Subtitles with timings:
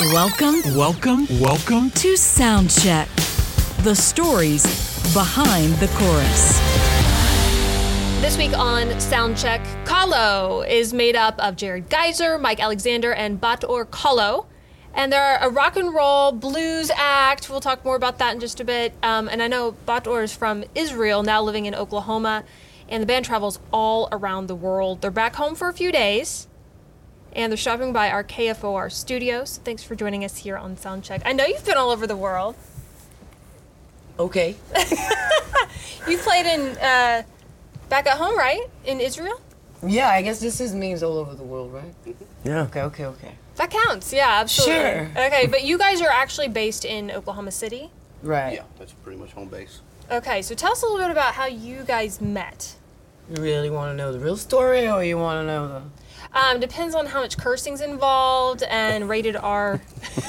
[0.00, 1.90] Welcome Welcome, welcome.
[1.90, 3.08] to Soundcheck,
[3.82, 4.62] the stories
[5.12, 6.56] behind the chorus.
[8.20, 13.86] This week on Soundcheck, Kalo is made up of Jared Geyser, Mike Alexander, and Bat-Or
[13.86, 14.46] Kalo.
[14.94, 17.50] And they're a rock and roll blues act.
[17.50, 18.94] We'll talk more about that in just a bit.
[19.02, 22.44] Um, and I know Bat-Or is from Israel, now living in Oklahoma.
[22.88, 25.00] And the band travels all around the world.
[25.00, 26.47] They're back home for a few days.
[27.34, 29.60] And they're stopping by our KFOR studios.
[29.64, 31.22] Thanks for joining us here on Soundcheck.
[31.24, 32.56] I know you've been all over the world.
[34.18, 34.56] Okay.
[36.08, 37.22] You played in uh,
[37.90, 38.62] back at home, right?
[38.86, 39.40] In Israel?
[39.86, 41.94] Yeah, I guess this is means all over the world, right?
[42.44, 42.62] Yeah.
[42.62, 43.34] Okay, okay, okay.
[43.56, 44.74] That counts, yeah, absolutely.
[44.74, 45.10] Sure.
[45.26, 47.90] Okay, but you guys are actually based in Oklahoma City.
[48.22, 48.54] Right.
[48.54, 49.80] Yeah, that's pretty much home base.
[50.10, 52.74] Okay, so tell us a little bit about how you guys met.
[53.30, 55.82] You really want to know the real story, or you want to know the?
[56.34, 59.80] Um, depends on how much cursing's involved and rated R.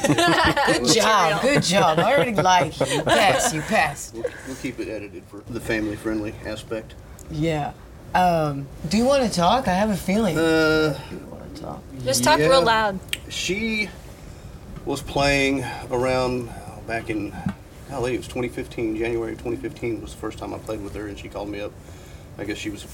[0.08, 2.00] Good job, good job.
[2.00, 2.86] I already like you.
[2.88, 4.12] You pass, you pass.
[4.14, 6.96] We'll, we'll keep it edited for the family-friendly aspect.
[7.30, 7.74] Yeah.
[8.16, 9.68] Um, do you want to talk?
[9.68, 10.38] I have a feeling.
[10.38, 11.84] Uh, you want to talk?
[12.04, 12.48] Just talk Yeah.
[12.48, 13.00] real loud.
[13.28, 13.90] she
[14.86, 16.50] was playing around
[16.88, 17.36] back in,
[17.92, 18.96] golly, it was 2015.
[18.98, 21.72] January 2015 was the first time I played with her, and she called me up.
[22.38, 22.88] I guess she was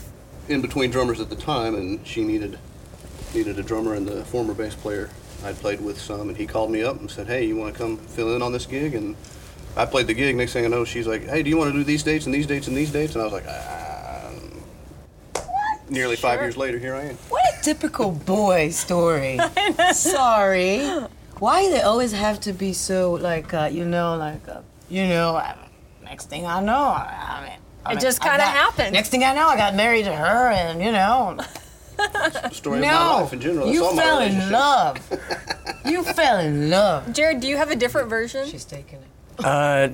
[0.50, 2.58] in between drummers at the time, and she needed
[3.36, 5.10] needed a drummer, and the former bass player
[5.44, 7.78] I'd played with some, and he called me up and said, "Hey, you want to
[7.80, 9.16] come fill in on this gig?" And
[9.78, 10.36] I played the gig.
[10.36, 12.34] Next thing I know, she's like, "Hey, do you want to do these dates and
[12.34, 13.62] these dates and these dates?" And I was like, ah.
[15.88, 17.16] Nearly five years later, here I am.
[17.30, 19.40] What a typical boy story.
[19.94, 20.80] Sorry.
[21.38, 25.06] Why do they always have to be so like uh, you know like uh, you
[25.08, 25.36] know?
[25.36, 25.54] uh,
[26.04, 27.60] Next thing I know, I mean.
[27.86, 28.94] I It mean, just kinda got- happened.
[28.94, 31.38] Next thing I know, I got married to her, and you know,
[32.32, 33.66] The story of my life in general.
[33.66, 34.98] That's you all my fell in love.
[35.86, 37.14] you fell in love.
[37.14, 38.48] Jared, do you have a different version?
[38.48, 39.46] She's taking it.
[39.46, 39.90] Uh,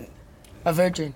[0.65, 1.13] A virgin.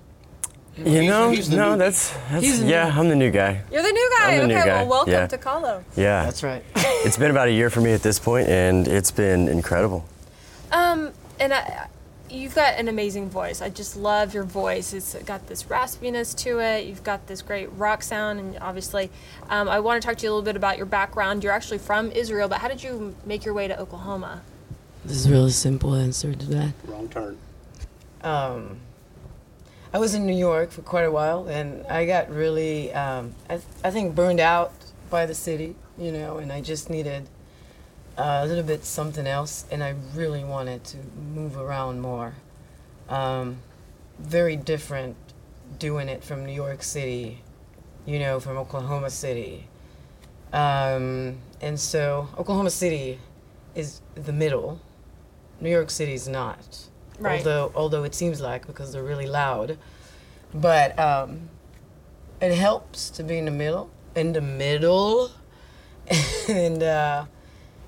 [0.77, 3.31] you He's- know, he's the no, new- that's, that's He's the yeah, I'm the new
[3.31, 3.61] guy.
[3.71, 4.31] You're the new guy.
[4.33, 5.27] I'm the new okay, guy, well, welcome yeah.
[5.27, 5.83] to Kalo.
[5.95, 6.25] Yeah.
[6.25, 6.63] That's right.
[6.75, 10.05] It's been about a year for me at this point, and it's been incredible.
[10.71, 11.87] Um, and I,
[12.35, 13.61] you've got an amazing voice.
[13.61, 14.93] I just love your voice.
[14.93, 16.85] It's got this raspiness to it.
[16.85, 19.09] You've got this great rock sound, and obviously,
[19.49, 21.43] um, I want to talk to you a little bit about your background.
[21.43, 24.41] You're actually from Israel, but how did you make your way to Oklahoma?
[25.03, 26.73] This is a really simple answer to that.
[26.85, 27.37] Wrong turn.
[28.21, 28.79] Um,
[29.93, 33.59] I was in New York for quite a while, and I got really, um, I,
[33.83, 34.73] I think, burned out
[35.09, 37.29] by the city, you know, and I just needed
[38.17, 40.97] uh, a little bit something else, and I really wanted to
[41.33, 42.33] move around more.
[43.09, 43.57] Um,
[44.19, 45.15] very different
[45.79, 47.41] doing it from New York City,
[48.05, 49.67] you know, from Oklahoma City.
[50.53, 53.19] Um, and so Oklahoma City
[53.73, 54.79] is the middle.
[55.59, 56.87] New York City is not.
[57.19, 57.39] Right.
[57.39, 59.77] Although although it seems like because they're really loud.
[60.53, 61.49] But um,
[62.41, 63.89] it helps to be in the middle.
[64.15, 65.31] In the middle.
[66.49, 67.25] and uh,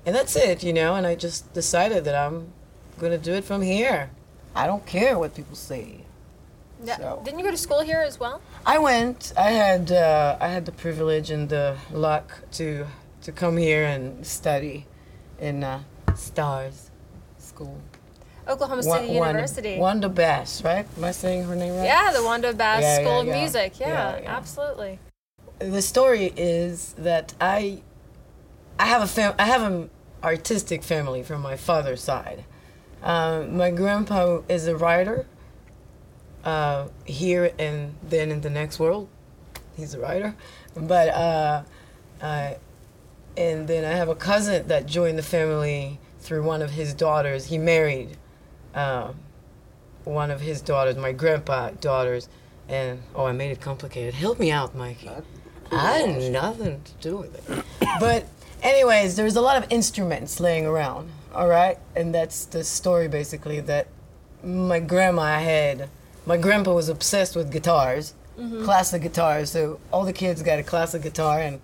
[0.08, 2.50] and that's it, you know, and I just decided that I'm
[2.98, 4.08] gonna do it from here.
[4.54, 6.00] I don't care what people say.
[6.82, 6.96] Yeah.
[6.96, 8.40] So- Didn't you go to school here as well?
[8.64, 9.34] I went.
[9.36, 12.86] I had uh, I had the privilege and the luck to
[13.20, 14.86] to come here and study
[15.38, 15.80] in uh,
[16.14, 16.90] Stars
[17.36, 17.76] School.
[18.48, 19.76] Oklahoma City Wanda- University.
[19.78, 20.86] Wanda Bass, right?
[20.96, 21.84] Am I saying her name right?
[21.84, 23.40] yeah, the Wanda Bass Yeah, School yeah, of.
[23.42, 23.78] Music.
[23.78, 24.98] Yeah, absolutely.
[25.58, 27.82] The story is that I
[28.78, 29.90] I have a fam- I have an
[30.22, 32.44] artistic family from my father's side.
[33.02, 35.26] Um, my grandpa is a writer.
[36.44, 39.08] Uh, here and then in the next world,
[39.76, 40.34] he's a writer.
[40.74, 41.62] But uh,
[42.22, 42.54] uh,
[43.36, 47.46] and then I have a cousin that joined the family through one of his daughters.
[47.46, 48.16] He married
[48.74, 49.16] um,
[50.04, 52.28] one of his daughters, my grandpa daughters,
[52.68, 54.14] and oh, I made it complicated.
[54.14, 55.10] Help me out, Mikey.
[55.70, 57.64] I had nothing to do with it.
[58.00, 58.26] But
[58.62, 61.10] anyways, there's a lot of instruments laying around.
[61.34, 63.88] All right, and that's the story basically that
[64.42, 65.88] my grandma had.
[66.26, 68.64] My grandpa was obsessed with guitars, mm-hmm.
[68.64, 69.50] classic guitars.
[69.50, 71.60] So all the kids got a classic guitar, and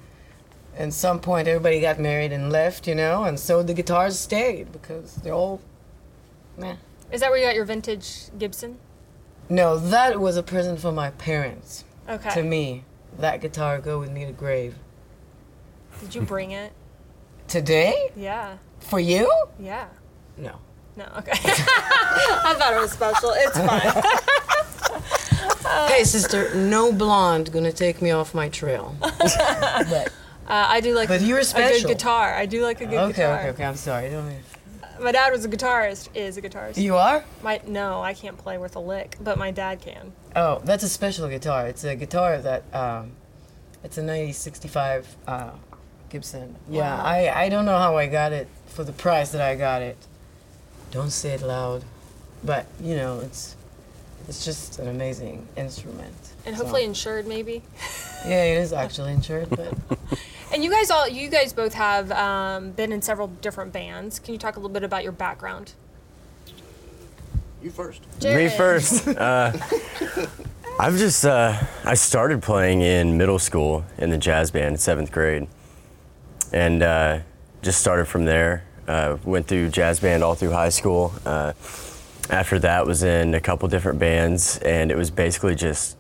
[0.76, 4.72] at some point everybody got married and left, you know, and so the guitars stayed
[4.72, 5.60] because they're all,
[6.56, 6.76] meh.
[7.12, 8.78] Is that where you got your vintage Gibson?
[9.48, 12.30] No, that was a present from my parents Okay.
[12.30, 12.84] to me.
[13.18, 14.74] That guitar go with me to grave.
[16.00, 16.72] Did you bring it?
[17.48, 18.10] Today?
[18.16, 18.56] Yeah.
[18.80, 19.32] For you?
[19.58, 19.86] Yeah.
[20.36, 20.56] No.
[20.96, 21.04] No.
[21.18, 21.32] Okay.
[21.34, 23.32] I thought it was special.
[23.34, 24.02] It's fine.
[25.92, 28.94] hey, sister, no blonde gonna take me off my trail.
[29.00, 30.12] but,
[30.46, 32.34] Uh, I do like But you were a good guitar.
[32.34, 33.38] I do like a good okay, guitar.
[33.40, 33.64] okay, okay.
[33.64, 34.10] I'm sorry.
[34.10, 34.42] Don't mean-
[35.00, 36.08] My dad was a guitarist.
[36.14, 36.76] Is a guitarist.
[36.76, 37.24] You are?
[37.42, 40.12] My no, I can't play worth a lick, but my dad can.
[40.36, 41.66] Oh, that's a special guitar.
[41.66, 43.12] It's a guitar that um,
[43.82, 45.50] it's a 1965 uh,
[46.14, 46.54] Gibson.
[46.70, 47.04] Yeah, Wow.
[47.04, 49.96] I I don't know how I got it for the price that I got it.
[50.92, 51.82] Don't say it loud,
[52.44, 53.56] but you know it's
[54.28, 56.14] it's just an amazing instrument.
[56.46, 57.62] And So- hopefully insured, maybe.
[58.26, 59.74] yeah, it is actually insured, but
[60.52, 64.20] And you guys all, you guys both have um, been in several different bands.
[64.20, 65.72] Can you talk a little bit about your background?
[67.60, 68.02] You first.
[68.22, 69.08] Me first.
[69.08, 69.50] Uh,
[70.78, 75.10] I've just uh, I started playing in middle school in the jazz band in seventh
[75.10, 75.48] grade,
[76.54, 77.18] and uh,
[77.62, 78.64] just started from there.
[78.86, 81.12] Uh, went through jazz band all through high school.
[81.26, 81.52] Uh,
[82.30, 85.96] after that, was in a couple different bands, and it was basically just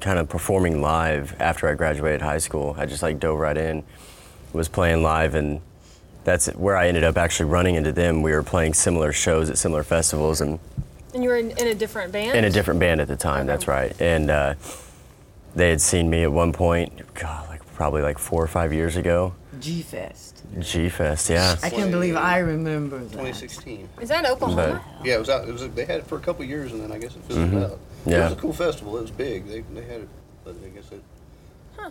[0.00, 2.74] kind of performing live after I graduated high school.
[2.78, 3.84] I just like dove right in,
[4.52, 5.60] was playing live, and
[6.24, 8.22] that's where I ended up actually running into them.
[8.22, 10.58] We were playing similar shows at similar festivals, and
[11.14, 12.36] And you were in, in a different band.
[12.38, 13.46] in a different band at the time.
[13.46, 13.94] That's right.
[14.00, 14.54] And uh,
[15.54, 16.92] they had seen me at one point.
[17.14, 19.34] God, probably like four or five years ago.
[19.60, 20.42] G Fest.
[20.58, 21.56] G Fest, yeah.
[21.62, 23.10] I can't believe I remember that.
[23.10, 23.88] 2016.
[24.00, 24.82] Is that in Oklahoma?
[25.04, 25.48] Yeah, it was out.
[25.48, 25.68] It was.
[25.70, 27.70] They had it for a couple years, and then I guess it fizzled out.
[27.72, 28.10] It Mm-hmm.
[28.10, 28.24] Yeah.
[28.24, 28.96] was a cool festival.
[28.98, 29.46] It was big.
[29.46, 30.08] They, they had it,
[30.44, 31.00] but I guess it
[31.76, 31.90] Huh.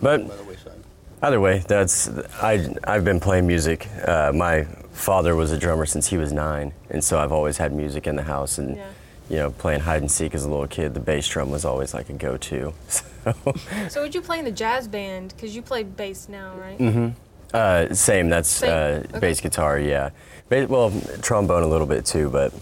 [0.00, 0.80] But by the wayside.
[1.22, 2.08] either way, that's
[2.42, 2.74] I.
[2.84, 3.86] I've been playing music.
[4.06, 7.72] Uh, my father was a drummer since he was nine, and so I've always had
[7.74, 8.56] music in the house.
[8.58, 8.86] And Yeah.
[9.28, 11.92] You know, playing hide and seek as a little kid, the bass drum was always
[11.94, 12.72] like a go-to.
[13.26, 13.54] So
[13.88, 15.32] So would you play in the jazz band?
[15.34, 16.78] Because you play bass now, right?
[16.78, 17.08] Mm-hmm.
[17.52, 18.28] uh, same.
[18.28, 18.74] That's Same, uh,
[19.08, 19.18] okay.
[19.18, 19.80] bass guitar.
[19.80, 20.10] Yeah.
[20.48, 20.92] Ba- well,
[21.22, 22.54] trombone a little bit too, but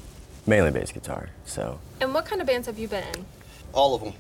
[0.46, 1.28] mainly bass guitar.
[1.44, 1.78] So.
[2.00, 3.26] And what kind of bands have you been in?
[3.74, 4.14] All of them.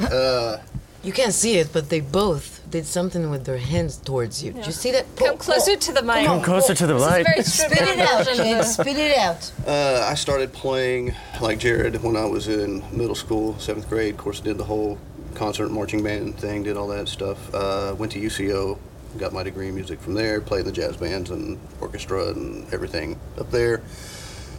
[1.02, 4.52] You can't see it, but they both did something with their hands towards you.
[4.52, 5.06] Did you see that?
[5.16, 6.26] Come closer to the mic.
[6.26, 7.24] Come closer to the This light.
[7.26, 8.64] very Spit it out, version kid.
[8.64, 9.52] Spit it out.
[9.66, 14.14] Uh, I started playing like Jared when I was in middle school, seventh grade.
[14.14, 14.98] Of course, did the whole
[15.34, 17.54] concert marching band thing, did all that stuff.
[17.54, 18.76] Uh, went to UCO,
[19.18, 20.40] got my degree in music from there.
[20.40, 23.82] Played in the jazz bands and orchestra and everything up there.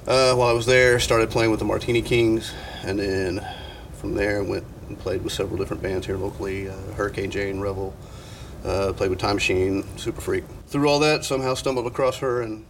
[0.08, 2.54] Uh, while I was there, started playing with the Martini Kings,
[2.84, 3.46] and then
[3.94, 6.68] from there went and played with several different bands here locally.
[6.70, 7.94] Uh, Hurricane Jane, Revel.
[8.66, 10.44] Uh, played with Time Machine, Super Freak.
[10.68, 12.66] Through all that, somehow stumbled across her, and,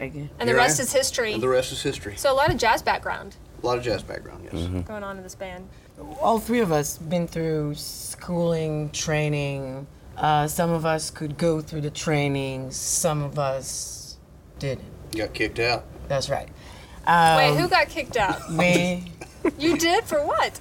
[0.00, 1.32] And the rest is history.
[1.32, 2.16] and the rest is history.
[2.16, 4.84] So a lot of jazz background A lot of jazz background, yes.
[4.86, 5.68] going on in this band.
[6.20, 9.86] all three of us been through schooling, training.
[10.16, 12.70] Uh, some of us could go through the training.
[12.72, 14.16] Some of us
[14.58, 14.84] didn't.
[15.16, 15.84] Got kicked out.
[16.08, 16.48] That's right.
[17.06, 18.50] Um, Wait, who got kicked out?
[18.52, 19.12] Me,
[19.58, 20.58] You did for what?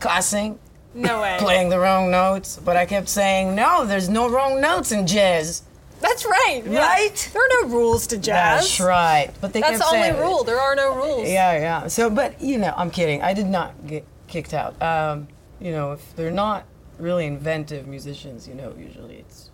[0.00, 0.58] Classing,
[0.94, 1.36] No way.
[1.38, 5.62] playing the wrong notes, but I kept saying, no, there's no wrong notes in jazz.
[6.00, 6.62] That's right.
[6.64, 6.78] yeah.
[6.78, 7.30] Right?
[7.32, 8.60] There are no rules to jazz.
[8.60, 9.30] That's right.
[9.40, 10.44] But they That's the only saying, rule.
[10.44, 11.28] There are no rules.
[11.28, 11.88] Yeah, yeah.
[11.88, 13.20] So, but you know, I'm kidding.
[13.22, 14.80] I did not get kicked out.
[14.80, 15.26] Um,
[15.60, 16.64] you know, if they're not
[16.98, 19.50] really inventive musicians, you know, usually it's.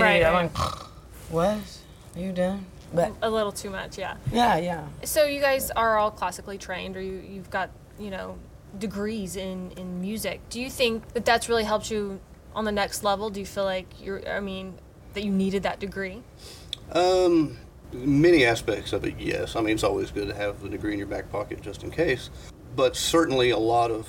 [0.00, 0.56] Right, I'm like,
[1.30, 1.58] what?
[2.16, 2.64] Are you done?
[2.94, 4.16] But A little too much, yeah.
[4.30, 4.86] yeah, yeah.
[5.04, 8.36] So you guys are all classically trained, or you, you've got you know
[8.78, 10.40] degrees in in music.
[10.48, 12.20] Do you think that that's really helped you
[12.54, 13.30] on the next level?
[13.30, 14.26] Do you feel like you're?
[14.28, 14.78] I mean,
[15.14, 16.22] that you needed that degree?
[16.92, 17.58] Um,
[17.92, 19.56] many aspects of it, yes.
[19.56, 21.90] I mean, it's always good to have the degree in your back pocket just in
[21.90, 22.30] case.
[22.74, 24.06] But certainly a lot of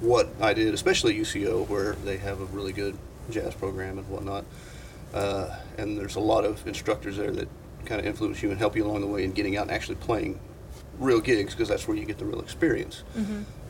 [0.00, 2.96] what I did, especially UCO, where they have a really good
[3.30, 4.44] jazz program and whatnot,
[5.14, 7.48] uh, and there's a lot of instructors there that
[7.84, 9.94] kind of influence you and help you along the way in getting out and actually
[9.96, 10.38] playing
[10.98, 13.02] real gigs because that's where you get the real experience.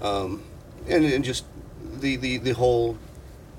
[0.01, 0.43] Um,
[0.89, 1.45] and, and just
[2.01, 2.97] the, the, the whole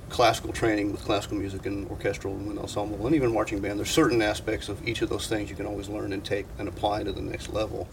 [0.09, 3.77] classical training with classical music and orchestral and wind ensemble and even marching band.
[3.77, 6.67] There's certain aspects of each of those things you can always learn and take and
[6.67, 7.87] apply to the next level.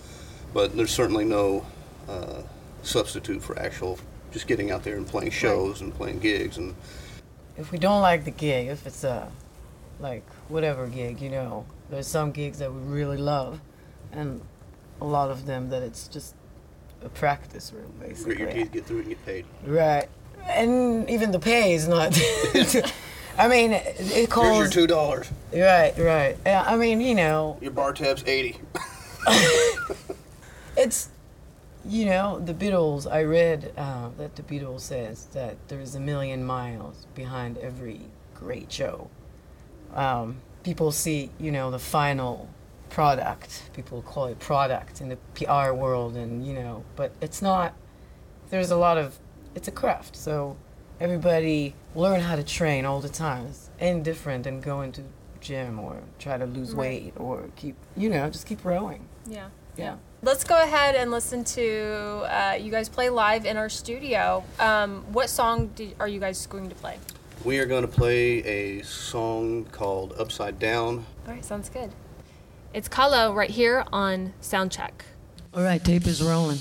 [0.54, 1.66] But there's certainly no
[2.08, 2.42] uh,
[2.82, 3.98] substitute for actual
[4.32, 6.74] just getting out there and playing shows and playing gigs and
[7.56, 9.30] If we don't like the gig, if it's a,
[10.00, 13.60] like, whatever gig, you know, there's some gigs that we really love,
[14.12, 14.40] and
[15.00, 16.34] a lot of them that it's just
[17.04, 18.38] a practice room, grit basically.
[18.38, 19.44] your teeth, get through it, and get paid.
[19.64, 20.08] Right.
[20.46, 22.18] and even the pay is not.
[23.38, 24.46] I mean, it calls.
[24.46, 25.30] Here's your two dollars.
[25.52, 26.36] Right, right.
[26.46, 28.58] Yeah, I mean, you know, Your bar tab's eighty.
[30.76, 31.10] it's
[31.84, 33.10] you know the Beatles.
[33.10, 38.00] I read uh, that the Beatles says that there's a million miles behind every
[38.34, 39.10] great show.
[39.94, 42.48] Um, people see you know the final
[42.90, 43.70] product.
[43.74, 47.74] People call it product in the PR world, and you know, but it's not.
[48.50, 49.18] There's a lot of.
[49.54, 50.56] It's a craft, so
[51.00, 53.46] everybody learn how to train all the time.
[53.46, 55.02] It's indifferent than going to
[55.40, 56.78] gym or try to lose Right.
[57.04, 59.06] weight or keep you know just keep rowing.
[59.26, 59.48] Yeah.
[59.76, 59.96] Yeah.
[60.22, 64.42] Let's go ahead and listen to uh, you guys play live in our studio.
[64.58, 66.98] Um, what song do, are you guys going to play?
[67.44, 71.04] We are going to play a song called Upside Down.
[71.26, 71.90] All right, sounds good.
[72.76, 74.90] It's Kalo right here on Soundcheck.
[75.54, 76.58] All right, tape is rolling.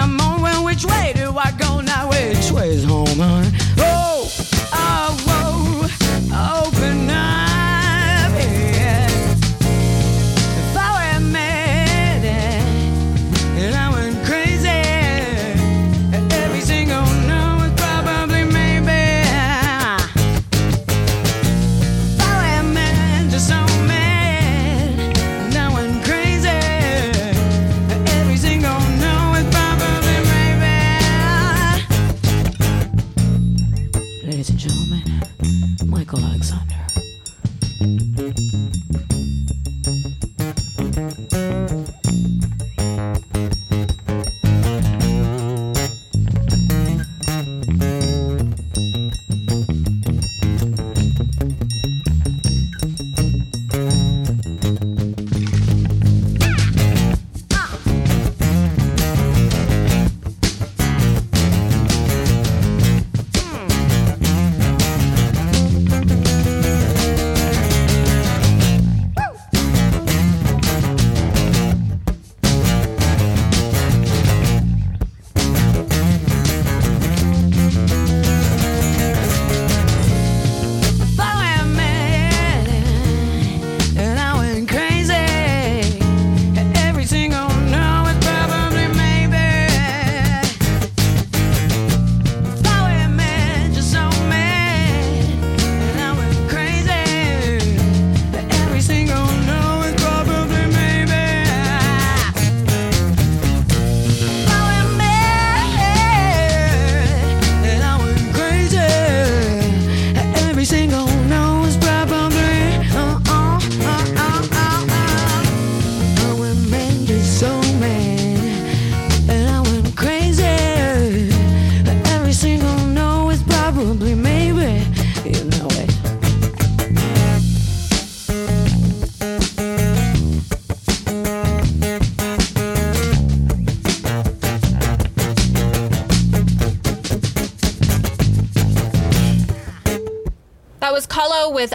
[0.00, 1.67] I'm on, well, which way do I go?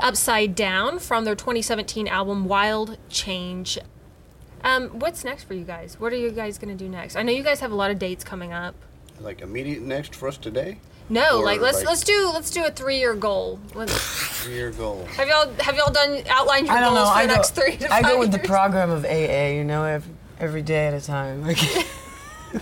[0.08, 3.80] Upside Down from their 2017 album Wild Change.
[4.64, 5.98] Um, what's next for you guys?
[6.00, 7.16] What are you guys going to do next?
[7.16, 8.76] I know you guys have a lot of dates coming up.
[9.22, 10.78] Like immediate next for us today?
[11.10, 13.60] No, Or like let's like- let's do let's do a three year goal.
[13.76, 15.06] Three year goal.
[15.16, 17.12] have y'all have y'all done outlined your I don't goals know.
[17.14, 19.64] for I the go, next three to I go with the program of AA, you
[19.64, 21.46] know, every, every day at a time.
[21.48, 21.58] Like,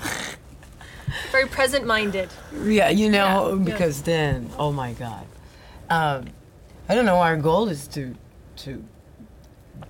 [1.31, 2.29] Very present minded.
[2.63, 3.63] yeah, you know, Yeah, yeah.
[3.63, 5.25] because then, oh my God.
[5.89, 6.25] Um,
[6.91, 7.21] I don't know.
[7.21, 8.13] Our goal is to
[8.57, 8.83] to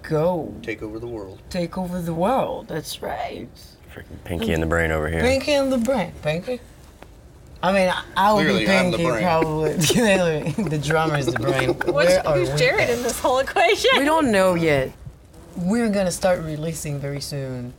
[0.03, 1.41] go Take over the world.
[1.49, 2.67] take over the world.
[2.67, 3.47] That's right.
[3.91, 5.19] Freaking Pinky in the brain over here.
[5.21, 6.11] Pinky and the brain.
[6.21, 6.59] Pinky.
[7.63, 9.23] I mean, I, I would be Clearly, I'm the Pinky brain.
[9.23, 9.77] probably.
[9.87, 11.69] Clearly, the drummer's the brain.
[11.87, 12.57] What's, Where are who's we?
[12.57, 13.89] Jared in this whole equation?
[13.97, 14.91] We don't know yet.
[15.57, 17.73] We're gonna start releasing very soon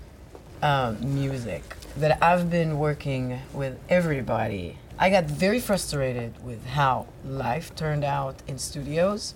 [0.62, 4.78] um, music that I've been working with everybody.
[4.98, 9.34] I got very frustrated with how life turned out in studios.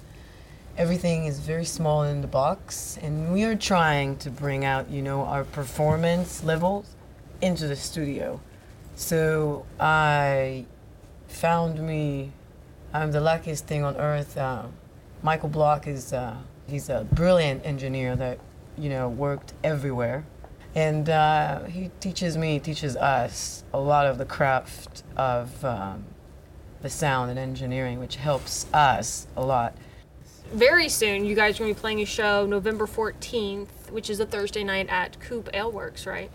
[0.78, 5.02] Everything is very small in the box, and we are trying to bring out, you
[5.02, 6.94] know, our performance levels
[7.40, 8.40] into the studio.
[8.94, 10.66] So I
[11.28, 12.32] found me.
[12.92, 14.36] I'm the luckiest thing on earth.
[14.36, 14.66] Uh,
[15.22, 16.36] Michael Block is uh,
[16.66, 18.38] he's a brilliant engineer that
[18.78, 20.24] you know worked everywhere,
[20.76, 26.04] and uh, he teaches me, teaches us a lot of the craft of um,
[26.82, 29.74] the sound and engineering, which helps us a lot.
[30.52, 34.20] Very soon, you guys are going to be playing a show November 14th, which is
[34.20, 36.30] a Thursday night at Coop Ale Works, right?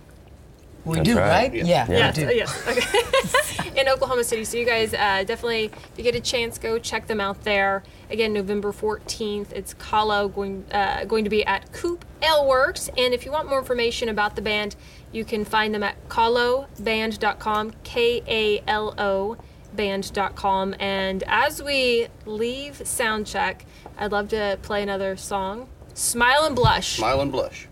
[0.86, 1.30] We That's do, right.
[1.30, 1.54] right?
[1.54, 1.68] Yes.
[1.68, 1.98] Yeah, Yeah.
[1.98, 2.36] Yes, we uh, do.
[2.36, 2.68] yes.
[2.68, 3.72] Okay.
[3.80, 4.44] in Oklahoma City.
[4.46, 7.84] So you guys uh, definitely, if you get a chance, go check them out there.
[8.10, 9.52] Again, November 14th.
[9.52, 12.90] It's Kalo going uh, going to be at Coop Ale Works.
[12.98, 14.76] And if you want more information about the band,
[15.12, 19.38] you can find them at kaloband.com, K A L O
[19.74, 20.76] band.com.
[20.80, 23.62] And as we leave Soundcheck,
[23.98, 25.70] I'd love to play another song.
[25.94, 26.98] Smile and Blush.
[26.98, 27.68] Smile and blush.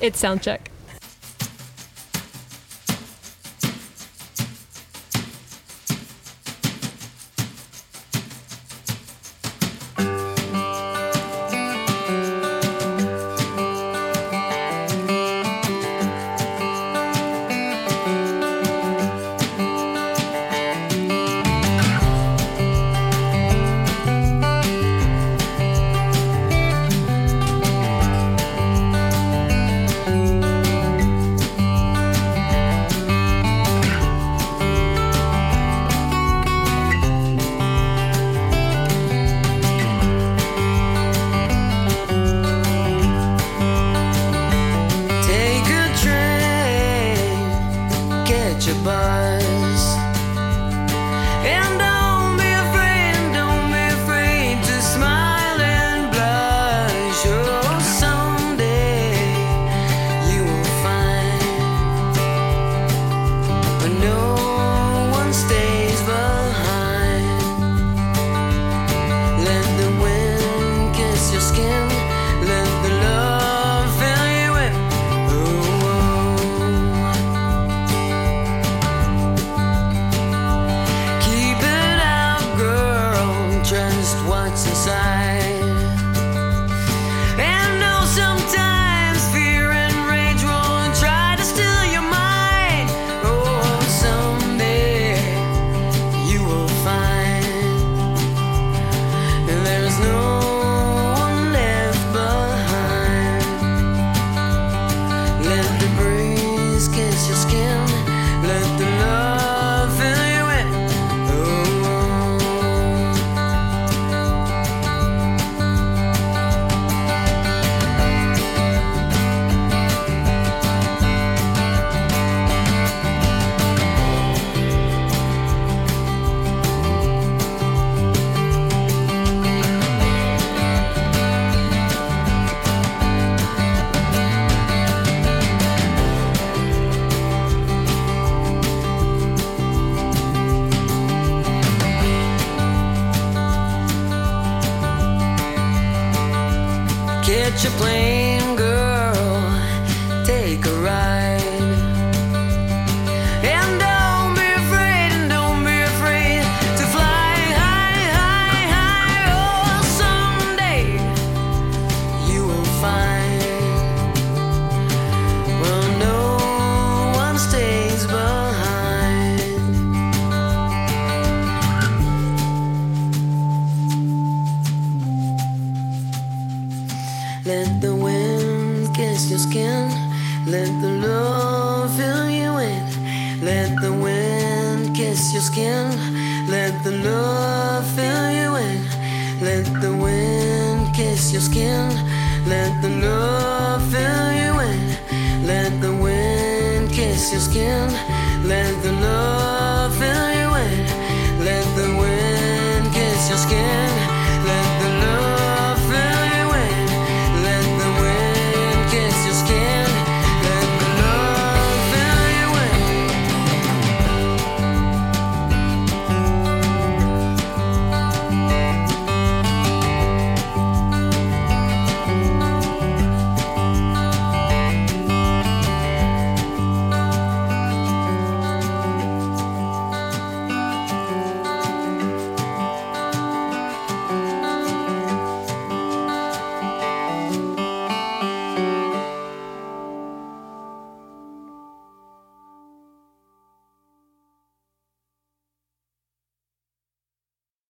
[0.00, 0.60] It's Soundcheck.